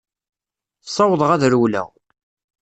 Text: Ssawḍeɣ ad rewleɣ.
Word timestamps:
Ssawḍeɣ 0.85 1.29
ad 1.31 1.43
rewleɣ. 1.51 1.87